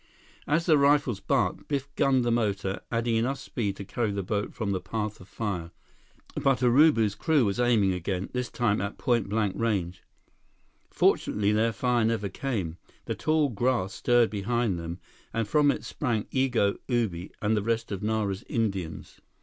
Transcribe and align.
As 0.47 0.65
the 0.65 0.79
rifles 0.79 1.19
barked, 1.19 1.67
Biff 1.67 1.87
gunned 1.93 2.25
the 2.25 2.31
motor, 2.31 2.81
adding 2.91 3.17
enough 3.17 3.37
speed 3.37 3.75
to 3.75 3.85
carry 3.85 4.09
the 4.11 4.23
boat 4.23 4.51
from 4.51 4.71
the 4.71 4.81
path 4.81 5.21
of 5.21 5.27
fire. 5.27 5.69
But 6.33 6.63
Urubu's 6.63 7.13
crew 7.13 7.45
was 7.45 7.59
aiming 7.59 7.93
again, 7.93 8.29
this 8.33 8.49
time 8.49 8.81
at 8.81 8.97
point 8.97 9.29
blank 9.29 9.53
range. 9.59 10.01
Fortunately 10.89 11.51
their 11.51 11.71
fire 11.71 12.03
never 12.03 12.29
came. 12.29 12.77
The 13.05 13.13
tall 13.13 13.49
grass 13.49 13.93
stirred 13.93 14.31
behind 14.31 14.79
them, 14.79 14.97
and 15.35 15.47
from 15.47 15.69
it 15.69 15.83
sprang 15.85 16.23
Igo, 16.33 16.79
Ubi, 16.87 17.29
and 17.39 17.55
the 17.55 17.61
rest 17.61 17.91
of 17.91 18.01
Nara's 18.01 18.41
Indians. 18.49 19.21